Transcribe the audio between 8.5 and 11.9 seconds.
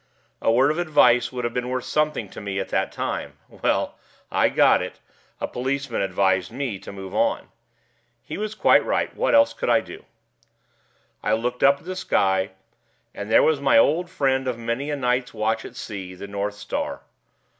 quite right; what else could I do? I looked up at